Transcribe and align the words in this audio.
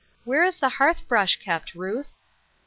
Where 0.23 0.43
is 0.43 0.57
the 0.57 0.67
hearth 0.69 1.07
brush 1.07 1.35
kept, 1.39 1.75
Ruth 1.75 2.17